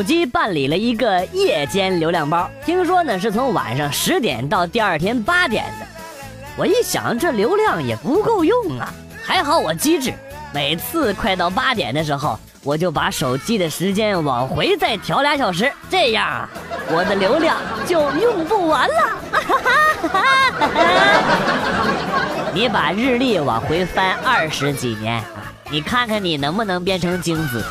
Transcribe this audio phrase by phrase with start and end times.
[0.00, 5.86] 手机办理了一个夜间流量包，听说呢是从晚上十点到第二天八点的。
[6.56, 8.90] 我一想，这流量也不够用啊，
[9.22, 10.14] 还好我机智，
[10.54, 16.48] 每次快到八点的时候，我就把手机的时间往回再调俩小时，这样啊，
[16.88, 18.94] 我的流量就用不完了。
[22.54, 25.22] 你把日历往回翻二十几年，
[25.70, 27.62] 你看看你能不能变成精子。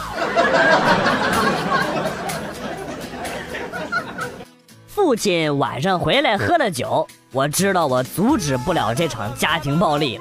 [5.01, 10.19] 父亲晚上回来喝了酒，我知道我阻止不了这场家庭暴力。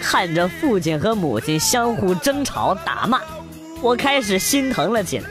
[0.00, 3.20] 看着父亲和母亲相互争吵打骂，
[3.82, 5.24] 我开始心疼了起来。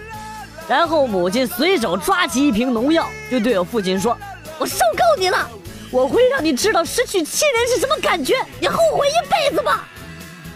[0.67, 4.16] 然后母亲随手抓起一瓶农药，就对我父亲说
[4.59, 5.50] ：“我受够你了，
[5.89, 9.88] 我会让你知道失去亲人是什么感觉，你后悔一辈子吧。”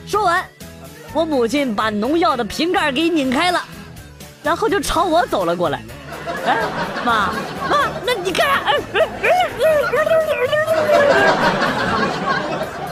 [0.05, 0.45] 说完，
[1.13, 3.63] 我母亲把农药的瓶盖给拧开了，
[4.43, 5.81] 然后就朝我走了过来。
[6.45, 6.57] 哎，
[7.03, 7.31] 妈
[7.69, 8.71] 妈，那你干啥？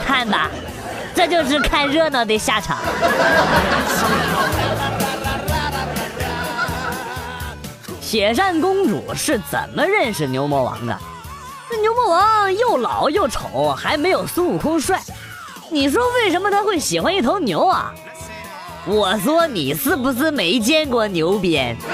[0.06, 0.50] 看吧，
[1.14, 2.78] 这就是看热闹的下场。
[8.00, 10.96] 铁扇公主是怎么认识牛魔王的？
[11.68, 15.00] 这牛魔王又老又丑，还没有孙悟空帅。
[15.70, 17.92] 你说为什么他会喜欢一头牛啊？
[18.86, 21.74] 我说你是不是没见过牛鞭？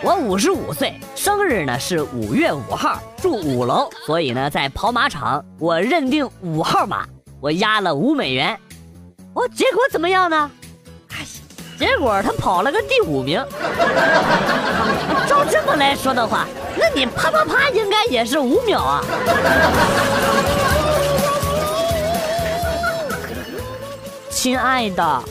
[0.00, 7.04] 我五十五岁，生日呢是五月五号，住五楼，所以呢在跑马场我认定五号马，
[7.40, 8.56] 我押了五美元。
[9.34, 10.50] 哦，结果怎么样呢？
[11.10, 11.26] 哎，
[11.76, 13.44] 结果他跑了个第五名。
[15.26, 16.46] 照这么来说的话，
[16.76, 19.04] 那你啪啪啪应该也是五秒啊。
[24.42, 25.22] 亲爱的，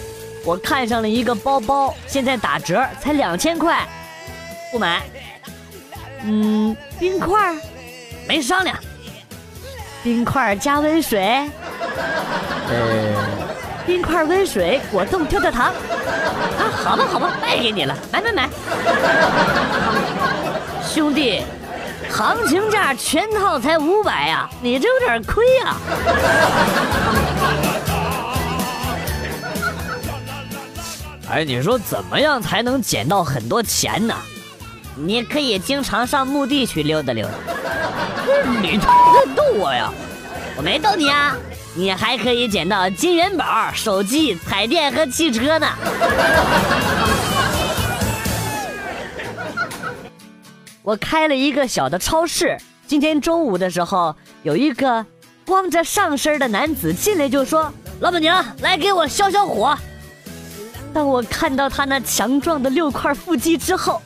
[0.46, 3.86] 我看上了一个包包，现在打折才两千块，
[4.72, 5.02] 不买。
[6.24, 7.54] 嗯，冰块
[8.26, 8.74] 没商量。
[10.02, 11.20] 冰块加温水。
[12.70, 13.14] 呃，
[13.86, 15.66] 冰块温水果冻跳跳糖。
[15.66, 18.50] 啊，好吧好吧，卖给你了，买买买。
[20.88, 21.44] 兄弟，
[22.10, 25.76] 行情价全套才五百呀，你这有点亏呀。
[31.32, 34.14] 哎，你说怎么样才能捡到很多钱呢？
[34.98, 37.32] 你可以经常上墓地去溜达溜达。
[38.62, 38.86] 你在
[39.34, 39.90] 逗我呀？
[40.58, 41.38] 我没逗你啊！
[41.74, 45.68] 你还可以捡到金元宝、手机、彩电和汽车呢。
[50.84, 52.58] 我开了一个小的超市。
[52.86, 54.14] 今天中午的时候，
[54.44, 55.06] 有一个
[55.46, 57.72] 光着上身的男子进来就说
[58.02, 59.78] ：“老板娘，来给我消消火。”
[60.94, 64.02] 当我看到他那强壮的六块腹肌之后，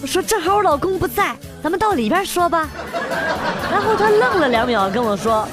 [0.00, 2.66] 我说：“正好我老公不在，咱们到里边说吧。”
[3.70, 5.46] 然后他愣了两秒，跟我说：“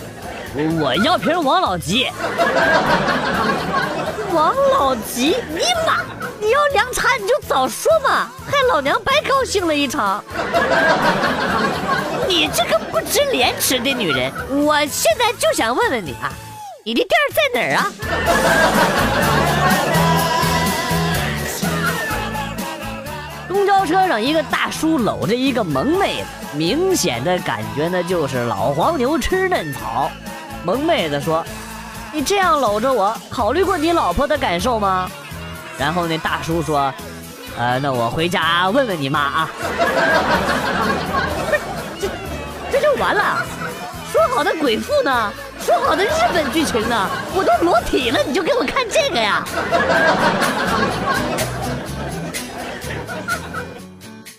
[0.80, 2.08] 我要瓶王老吉。”
[4.32, 6.04] 王老吉，你妈！
[6.40, 10.24] 你要凉茶你就早说嘛，害老娘白高兴了一场。
[12.28, 14.32] 你这个不知廉耻的女人！
[14.50, 16.32] 我现在就想问问你啊，
[16.84, 17.92] 你的店在哪儿啊？
[23.86, 30.10] 车上，一个大叔搂着一个萌妹子，明显的感觉呢就是老黄牛吃嫩草。
[30.64, 31.46] 萌妹子说
[32.12, 35.10] ：“你这样搂着我，考虑过你老婆的感受吗？”
[35.78, 36.94] 然后那大叔说
[37.58, 39.50] ：“呃，那我回家问问你妈啊。”
[42.00, 42.08] 这
[42.72, 43.46] 这就完了？
[44.12, 45.32] 说好的鬼父呢？
[45.60, 47.10] 说好的日本剧情呢？
[47.34, 49.44] 我都裸体了，你就给我看这个呀？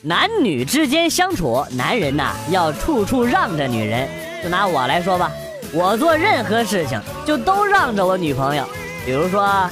[0.06, 4.08] 男女之间相处，男人呐要处处让着女人。
[4.40, 5.32] 就拿我来说吧，
[5.72, 8.64] 我做任何事情就都让着我女朋友。
[9.04, 9.68] 比如说，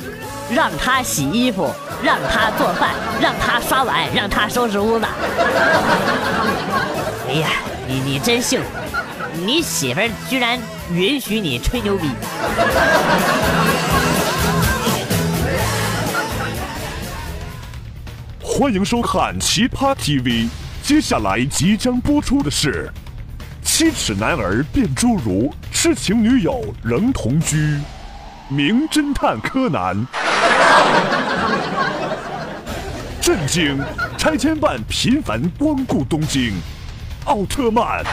[0.51, 1.71] 让她洗衣服，
[2.03, 2.91] 让她做饭，
[3.21, 5.07] 让她刷碗，让她收拾屋子。
[7.29, 7.51] 哎呀，
[7.87, 8.67] 你你真幸福，
[9.35, 10.59] 你媳妇居然
[10.91, 12.11] 允许你吹牛逼。
[18.57, 20.49] 欢迎收看奇葩 TV，
[20.81, 22.89] 接下来即将播出的是：
[23.65, 27.81] 七尺男儿变侏儒，痴情女友仍同居。
[28.49, 30.07] 名侦探柯南，
[33.21, 33.77] 震惊！
[34.17, 36.55] 拆迁办频繁光顾东京。
[37.25, 38.05] 奥特曼，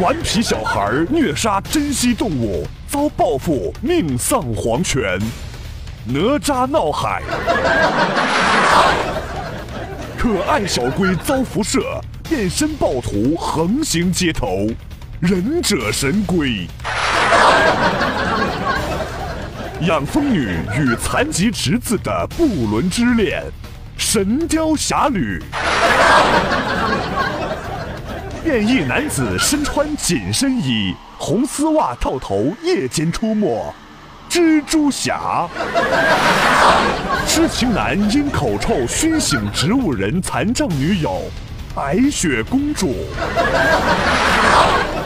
[0.00, 5.20] 顽皮小孩虐杀珍稀动物，遭报复，命丧黄泉。
[6.12, 7.22] 哪吒闹海，
[10.18, 14.66] 可爱小龟遭辐射，变身暴徒横行街头。
[15.20, 16.66] 忍者神龟，
[19.82, 23.40] 养蜂女与残疾侄子的不伦之恋。
[23.96, 25.40] 神雕侠侣，
[28.42, 33.72] 变异男子身穿紧身衣，红丝袜套头，夜间出没。
[34.30, 35.48] 蜘蛛侠，
[37.26, 41.22] 痴情男因口臭熏醒植物人残障女友，
[41.74, 42.94] 白雪公主。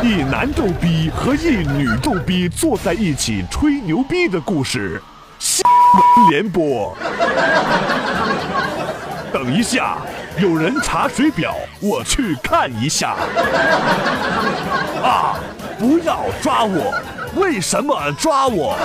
[0.02, 5.00] 一男逗逼和一女逗逼坐在一起吹牛逼的故事，
[5.38, 6.94] 新闻联播。
[9.32, 9.96] 等一下，
[10.36, 13.16] 有人查水表，我去看一下。
[15.02, 15.40] 啊！
[15.78, 16.94] 不要抓我！
[17.36, 18.76] 为什么抓我？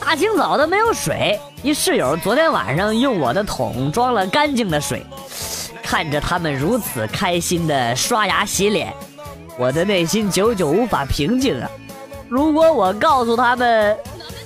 [0.00, 5.04] 大清早的没有水，一室友昨天晚上用我的桶装了干净的水，
[5.82, 8.92] 看着他们如此开心的刷牙洗脸，
[9.58, 11.68] 我的内心久久无法平静啊！
[12.28, 13.96] 如果我告诉他们。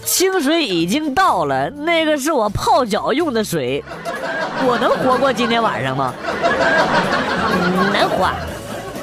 [0.05, 3.85] 清水已经到了，那个是我泡脚用的水，
[4.67, 6.15] 我能活过今天晚上吗？
[7.93, 8.31] 能活，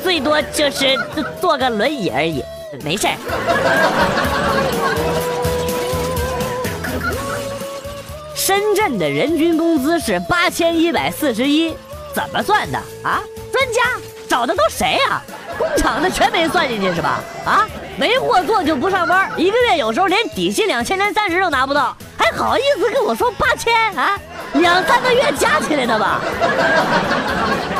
[0.05, 0.95] 最多就是
[1.41, 2.43] 坐个轮椅而已，
[2.83, 3.15] 没事儿
[8.35, 11.75] 深圳的人均工资是八千一百四十一，
[12.13, 13.23] 怎么算的啊？
[13.51, 13.81] 专家
[14.29, 15.23] 找的都谁啊？
[15.57, 17.19] 工厂的全没算进去是吧？
[17.43, 17.67] 啊？
[17.97, 24.19] 没货做就不上班，一个月有时候连底薪两千零三十都拿不到，还好意思跟我说八千啊？
[24.55, 26.19] 两三个月加起来的吧？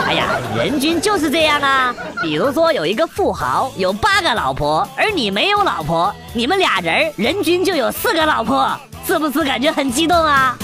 [0.08, 1.94] 哎呀，人均就是这样啊。
[2.22, 8.72] 比如说有一个富豪有八个老婆，而你没有老婆，你们俩人人均就有四个老婆，
[9.06, 10.58] 是不是感觉很激动啊？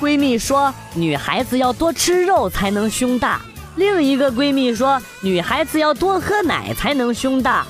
[0.00, 3.40] 闺蜜说，女孩子要多吃肉才能胸大。
[3.78, 7.64] 另一个闺蜜说：“女孩子要多喝奶才能胸大。”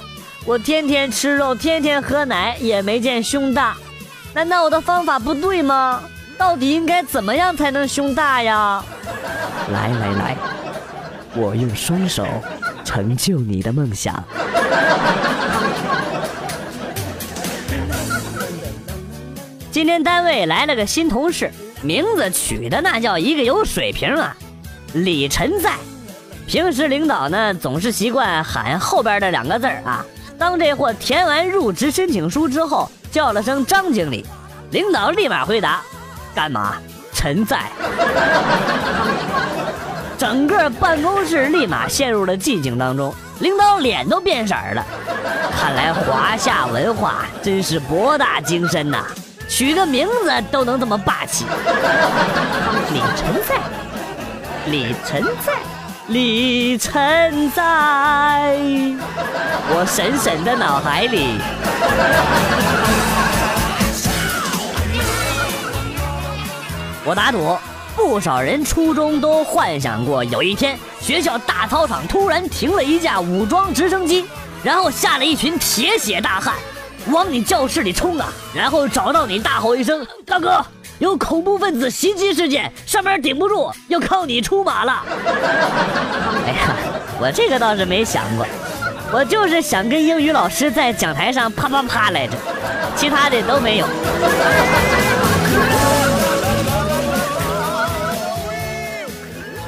[0.47, 3.77] 我天天吃肉，天天喝奶，也没见胸大。
[4.33, 6.03] 难道我的方法不对吗？
[6.39, 8.83] 到底应该怎么样才能胸大呀？
[9.71, 10.37] 来来来，
[11.35, 12.27] 我用双手
[12.85, 14.25] 成就你的梦想。
[19.71, 21.53] 今天单位来了个新同事，
[21.83, 24.35] 名字取的那叫一个有水平啊，
[24.95, 25.75] 李晨在。
[26.49, 30.03] 平时领导呢总是习惯喊后边的两个字啊。
[30.39, 34.25] 当这货填完入职申请书之后，叫了声张经理，
[34.71, 35.83] 领导立马回答
[36.35, 36.77] ：“干嘛？
[37.13, 37.65] 陈在。
[40.17, 44.87] ”整个办公室立马陷入了寂静当中，领导脸都变色了。
[45.61, 49.05] 看来华夏文化真是博大精深呐，
[49.51, 51.45] 取个名字都能这么霸气。
[52.95, 53.57] 李陈在，
[54.65, 55.53] 李陈在。
[56.09, 58.57] 李晨在
[59.71, 61.39] 我深深的脑海里。
[67.05, 67.59] 我打赌，
[67.95, 74.25] 不少人初中都幻想过，有一天学校大操场突然停了一架武装直升机，
[74.63, 76.55] 然后下了一群铁血大汉，
[77.09, 80.65] 往你教室里冲啊，然后找到你大吼一声：“大哥！”
[80.99, 85.05] 有恐怖分子袭击事件，上面顶不住，要靠你出马了。
[86.47, 86.77] 哎呀，
[87.21, 88.45] 我这个倒是没想过，
[89.13, 92.33] 我就是想跟英语老师在讲台上啪啪啪来着，
[92.97, 93.87] 其他的都没有。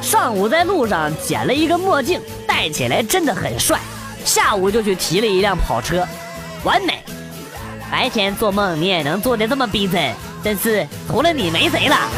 [0.03, 3.79] 上午在路上捡了一个墨镜，戴起来真的很帅。
[4.25, 6.05] 下午就去提了一辆跑车，
[6.65, 7.03] 完美。
[7.91, 10.13] 白天做梦你也能做的这么逼真。
[10.42, 11.97] 真是除了你没谁了。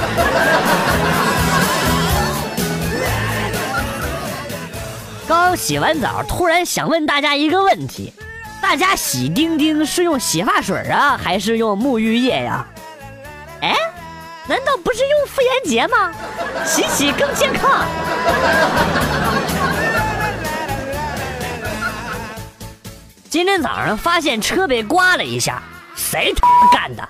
[5.29, 8.13] 刚洗完澡，突然想问大家一个问题：
[8.61, 12.67] 大家洗丁丁是用洗发水啊，还是用沐浴液呀？
[13.63, 13.75] 哎，
[14.47, 16.13] 难道不是用妇炎洁吗？
[16.67, 17.87] 洗洗更健康。
[23.31, 25.63] 今天早上发现车被刮了一下，
[25.97, 26.35] 谁
[26.71, 27.09] 干的？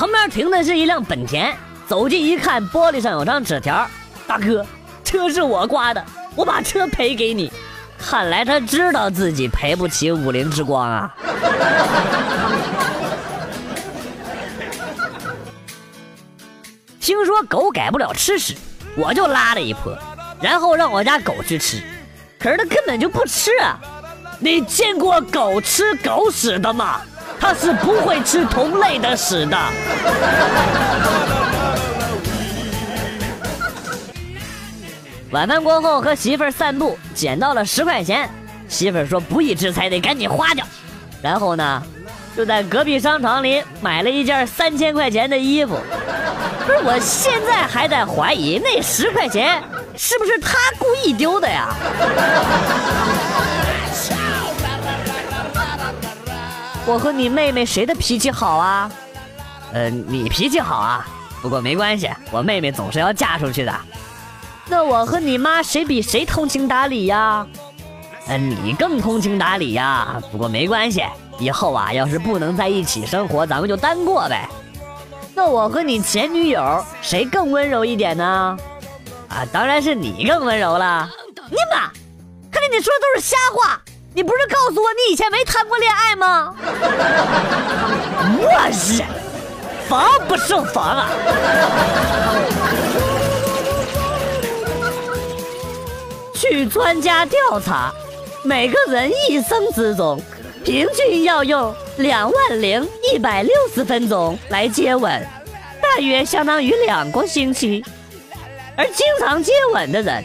[0.00, 1.54] 旁边停的是一辆本田，
[1.86, 3.86] 走近一看，玻璃上有张纸条
[4.26, 4.64] ：“大哥，
[5.04, 6.02] 车是我刮的，
[6.34, 7.52] 我把车赔给你。”
[8.00, 11.14] 看来他知道自己赔不起五菱之光啊。
[16.98, 18.56] 听说狗改不了吃屎，
[18.96, 19.94] 我就拉了一泼，
[20.40, 21.82] 然后让我家狗去吃，
[22.38, 23.78] 可是它根本就不吃啊！
[24.38, 27.02] 你见过狗吃狗屎的吗？
[27.40, 29.56] 它是不会吃同类的屎的。
[35.30, 38.28] 晚饭过后和媳妇儿散步，捡到了十块钱，
[38.68, 40.66] 媳妇儿说不义之财得赶紧花掉，
[41.22, 41.82] 然后呢？
[42.36, 45.76] 就在隔壁商场里买了一件三千块钱的衣服，
[46.64, 49.60] 不是，我现在还在怀疑那十块钱
[49.96, 51.68] 是不是他故意丢的呀？
[56.90, 58.90] 我和你妹妹谁的脾气好啊？
[59.72, 61.06] 呃，你脾气好啊，
[61.40, 63.72] 不过没关系，我妹妹总是要嫁出去的。
[64.66, 67.46] 那我和你妈谁比谁通情达理呀？
[68.26, 71.04] 呃，你更通情达理呀，不过没关系。
[71.38, 74.48] 以后啊，要是不能在一起生活，咱们就单过呗。
[75.32, 78.58] 那我和你前女友谁更温柔一点呢？
[79.28, 81.08] 啊，当然是你更温柔了。
[81.50, 81.82] 你妈，
[82.50, 83.80] 看来你说的都是瞎话。
[84.12, 86.52] 你不是告诉我你以前没谈过恋爱吗？
[88.42, 89.04] 我日，
[89.88, 91.08] 防不胜防啊！
[96.34, 97.94] 据专家调查，
[98.42, 100.20] 每个人一生之中。
[100.62, 105.26] 平均要用两万零一百六十分钟来接吻，
[105.80, 107.82] 大约相当于两个星期。
[108.76, 110.22] 而经常接吻的人，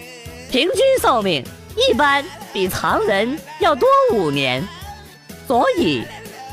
[0.51, 1.41] 平均寿命
[1.75, 4.67] 一般比常人要多五年。
[5.47, 6.03] 所以，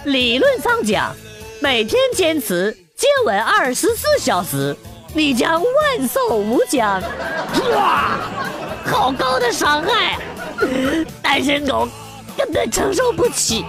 [0.04, 1.14] 理论上讲，
[1.60, 4.76] 每天坚持接吻二十四小时，
[5.14, 7.00] 你将万寿无疆。
[7.74, 8.18] 哇，
[8.84, 10.18] 好高的伤害，
[11.22, 11.88] 单身狗。
[12.34, 13.62] 根本承受不起。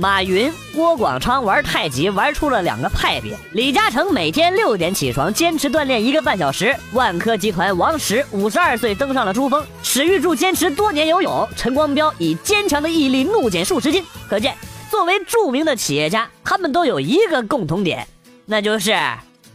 [0.00, 6.72] 马云、郭广昌玩太极玩出了两个派别，李嘉诚每天六点起床，坚持锻炼一个半小时。
[6.92, 14.04] 万科集团王石五十二岁登上了珠峰，史玉柱坚持多年游泳，陈光标以坚强的毅力怒减数十斤。
[14.30, 14.54] 可见，
[14.88, 18.06] 作为著名的企业家，他们都有一个共同点，
[18.46, 18.96] 那就是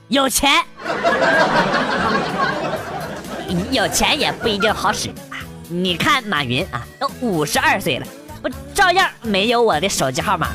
[0.10, 0.52] 有钱。
[3.72, 5.40] 有钱也不一定好使啊！
[5.70, 8.06] 你看马云啊，都五十二岁了，
[8.44, 10.50] 不照样没有我的手机号码？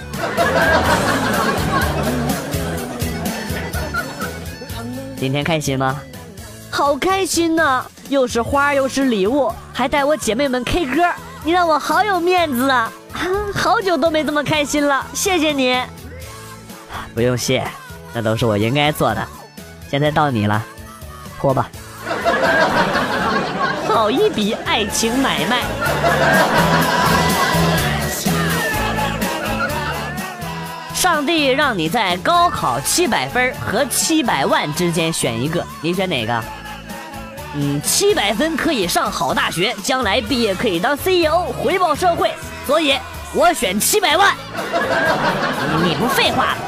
[5.16, 5.98] 今天开心吗？
[6.70, 7.82] 好开心呐！
[8.10, 11.02] 又是花又是礼物，还带我姐妹们 K 歌，
[11.42, 12.92] 你让我好有面子啊！
[13.56, 15.80] 好久都没这么开心了，谢谢你。
[17.14, 17.66] 不用谢，
[18.12, 19.26] 那都是我应该做的。
[19.90, 20.62] 现在到你了，
[21.40, 21.70] 脱吧。
[23.88, 25.62] 好一笔爱情买卖！
[31.10, 36.44] 上帝让你在高考七百分和七百万之间选一个，你选哪个？
[37.54, 42.30] 嗯，七百分可以上好大学，将来毕业可以当 CEO，回报社会，
[42.66, 42.94] 所以
[43.32, 44.34] 我选七百万。
[45.82, 46.58] 你不废话了？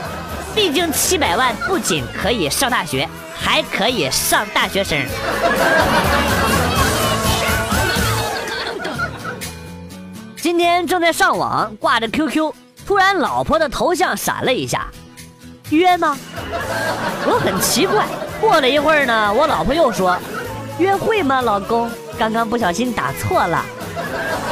[0.55, 3.07] 毕竟七百万不仅可以上大学。
[3.39, 4.99] 还可以上大学生。
[10.37, 12.53] 今天正在上网，挂着 QQ，
[12.91, 14.89] 突然老婆的头像闪了一下，
[15.71, 16.19] 约吗？
[17.25, 18.05] 我很奇怪。
[18.41, 20.19] 过了一会儿呢，我老婆又说，
[20.77, 21.89] 约会吗，老公？
[22.19, 23.65] 刚刚不小心打错了。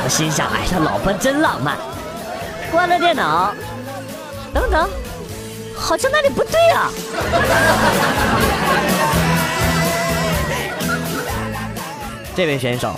[0.04, 1.76] 我心想，哎，这老婆真浪漫。
[2.70, 3.52] 关了电脑，
[4.54, 4.88] 等等。
[5.76, 6.92] 好像那里不对啊！
[12.36, 12.94] 这位选手，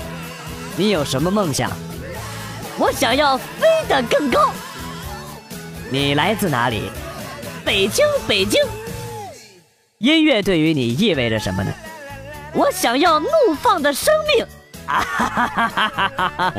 [0.77, 1.71] 你有什么梦想？
[2.77, 4.51] 我想要飞得更高。
[5.93, 6.89] 你来自哪里？
[7.65, 8.61] 北京，北京。
[9.99, 11.73] 音乐对于你意味着什么呢？
[12.53, 13.29] 我想要怒
[13.61, 14.47] 放的生命。
[14.87, 16.55] 啊哈哈哈哈哈哈！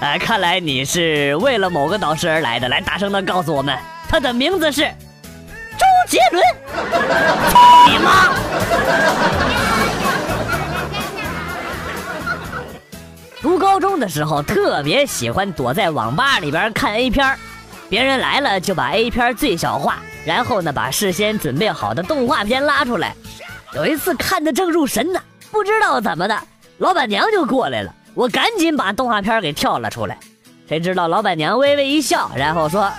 [0.00, 2.68] 啊，看来你是为了某个导师而来的。
[2.68, 5.86] 来，大声的告诉我们，他的名字是周。
[6.08, 6.42] 杰伦，
[7.50, 8.34] 操你妈！
[13.40, 17.34] 读高中的时候，特别喜欢躲在网吧里边看 A 片
[17.92, 23.14] 别人来了就把 A 片最小化，然后呢，把事先准备好的动画片拉出来。
[23.74, 25.20] 有一次看的正入神呢，
[25.50, 26.34] 不知道怎么的，
[26.78, 30.16] 老板娘就过来了，我赶紧把动画片给跳了出来。
[30.66, 32.90] 谁知道老板娘微微一笑，然后说：“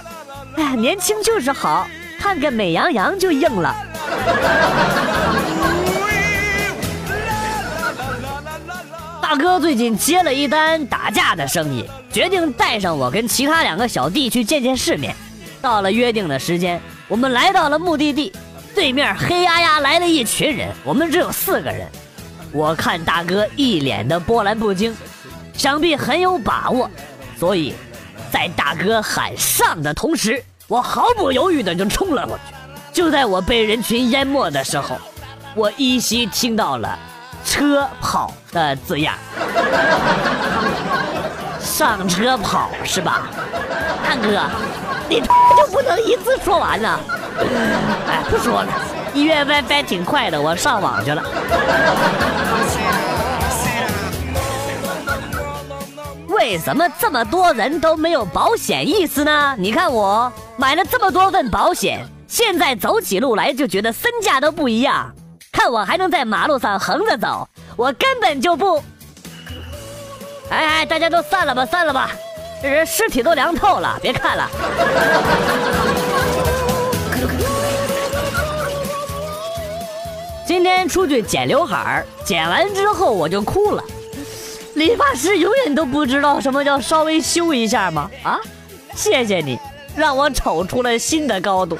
[0.58, 1.88] 哎呀，年轻就是好。”
[2.22, 3.76] 看个美羊羊就硬了。
[9.34, 15.16] 大哥最近接了一单打架的生意，决定带上我跟其他两个小弟去见见世面。
[15.60, 18.32] 到了约定的时间，我们来到了目的地，
[18.76, 21.88] 对面黑压压来了一群人，我们只有四个人。
[22.52, 24.96] 我看大哥一脸的波澜不惊，
[25.58, 26.88] 想必很有把握，
[27.40, 27.74] 所以，
[28.32, 32.54] 在大哥喊上的同时，我毫不犹豫的就冲了过去。
[32.94, 34.96] 就在我被人群淹没的时候，
[35.56, 37.00] 我依稀听到了
[37.46, 39.16] “车跑”的字样。
[41.60, 43.28] 上车跑是吧，
[44.04, 44.42] 大哥，
[45.10, 47.00] 你他妈就不能一次说完呢？
[48.08, 48.68] 哎，不说了，
[49.14, 51.24] 医院 WiFi 挺快的，我上网去了。
[56.28, 59.56] 为什么这么多人都没有保险意识呢？
[59.58, 65.14] 你看我买了这么多份保险，现在走起路来就觉得身价都不一样。
[65.64, 68.84] 看我还能在马路上横着走，我根本就不……
[70.50, 72.12] 哎哎，大家都散了吧，散了吧，
[72.62, 74.50] 这人尸体都凉透了，别看了。
[80.46, 83.82] 今天出去剪刘海儿，剪完之后我就哭了。
[84.74, 88.12] 理发师永远都不知道什么叫稍微修一下吗？
[88.24, 88.38] 啊，
[88.96, 89.58] 谢谢你，
[89.96, 91.78] 让我瞅出了新的高度。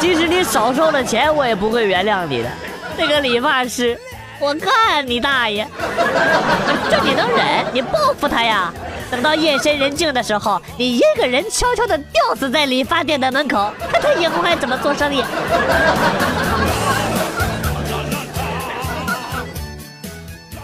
[0.00, 2.50] 即使你少收了钱，我也不会原谅你的。
[2.96, 3.98] 那个理发师，
[4.38, 5.66] 我看你大爷，
[6.90, 7.64] 这你能忍？
[7.72, 8.72] 你报复他呀！
[9.10, 15.22] 等到夜深人静的时候，你一个人悄悄的吊死在理发店的门口，看他以后还怎么做生意。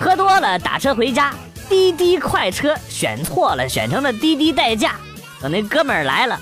[0.01, 1.33] 喝多了打车回家，
[1.69, 4.95] 滴滴快车选错了，选成了滴滴代驾。
[5.41, 6.39] 等那哥们儿来了，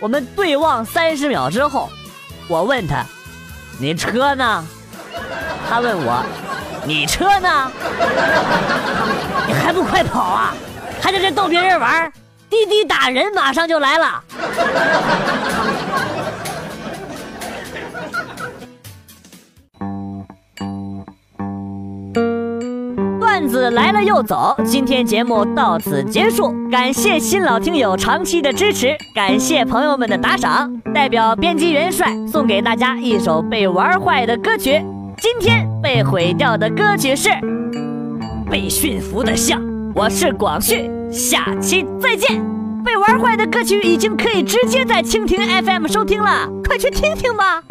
[0.00, 1.90] 我们对望三十秒之后，
[2.48, 3.04] 我问他
[3.78, 4.66] ：“你车呢？”
[5.68, 6.24] 他问我
[6.86, 7.70] ：“你车呢？
[9.46, 10.54] 你还不快跑啊？
[11.00, 12.10] 还在这逗别人玩？
[12.48, 14.22] 滴滴打人马上就来了。”
[23.20, 34.82] 段子来了又走，今天节目到此结束，感谢新老听友长期的支持，感谢朋友们的打赏，代表编辑元帅送给大家一首被玩坏的歌曲。
[35.18, 37.30] 今天被毁掉的歌曲是
[38.50, 39.58] 《被驯服的象》，
[39.94, 42.38] 我是广旭，下期再见。
[42.84, 47.62] 被玩坏的歌曲已经可以直接在蜻蜓 FM 收听了，快去听听吧。